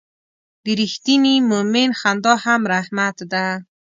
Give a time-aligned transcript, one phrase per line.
[0.63, 3.45] د رښتیني مؤمن خندا هم رحمت ده.